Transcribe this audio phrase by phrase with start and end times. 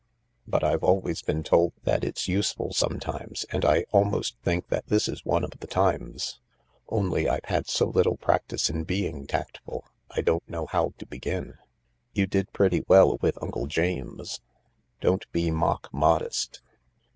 [0.47, 4.87] "...But I've always been told that it's useful some times, and I almost think that
[4.87, 6.39] this is one of the times.
[6.89, 9.85] Only I've had so little practice in being tactful—
[10.17, 11.59] I don't know how to begin.""
[12.15, 14.41] You did pretty well with Uncle James.
[15.01, 16.63] Don't be mock modest."